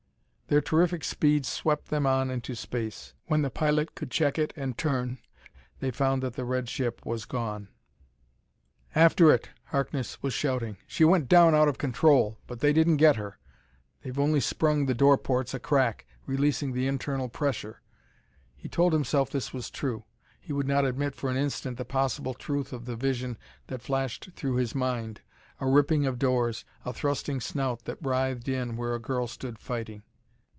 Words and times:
Their 0.47 0.59
terrific 0.59 1.05
speed 1.05 1.45
swept 1.45 1.85
them 1.87 2.05
on 2.05 2.29
into 2.29 2.55
space. 2.55 3.13
When 3.27 3.41
the 3.41 3.49
pilot 3.49 3.95
could 3.95 4.11
check 4.11 4.37
it, 4.37 4.51
and 4.57 4.77
turn, 4.77 5.17
they 5.79 5.91
found 5.91 6.21
that 6.23 6.33
the 6.33 6.43
red 6.43 6.67
ship 6.67 7.05
was 7.05 7.23
gone. 7.23 7.69
"After 8.93 9.31
it!" 9.31 9.47
Harkness 9.67 10.21
was 10.21 10.33
shouting. 10.33 10.75
"She 10.85 11.05
went 11.05 11.29
down 11.29 11.55
out 11.55 11.69
of 11.69 11.77
control, 11.77 12.37
but 12.47 12.59
they 12.59 12.73
didn't 12.73 12.97
get 12.97 13.15
her. 13.15 13.39
They've 14.01 14.19
only 14.19 14.41
sprung 14.41 14.87
the 14.87 14.93
door 14.93 15.17
ports 15.17 15.53
a 15.53 15.59
crack, 15.61 16.05
releasing 16.25 16.73
the 16.73 16.85
internal 16.85 17.29
pressure." 17.29 17.81
He 18.53 18.67
told 18.67 18.91
himself 18.91 19.29
this 19.29 19.53
was 19.53 19.69
true; 19.69 20.03
he 20.41 20.51
would 20.51 20.67
not 20.67 20.83
admit 20.83 21.15
for 21.15 21.29
an 21.31 21.37
instant 21.37 21.77
the 21.77 21.85
possible 21.85 22.33
truth 22.33 22.73
of 22.73 22.83
the 22.83 22.97
vision 22.97 23.37
that 23.67 23.81
flashed 23.81 24.31
through 24.35 24.55
his 24.55 24.75
mind 24.75 25.21
a 25.61 25.67
ripping 25.69 26.05
of 26.05 26.19
doors 26.19 26.65
a 26.83 26.91
thrusting 26.91 27.39
snout 27.39 27.85
that 27.85 27.99
writhed 28.05 28.49
in 28.49 28.75
where 28.75 28.93
a 28.93 28.99
girl 28.99 29.27
stood 29.27 29.57
fighting. 29.57 30.03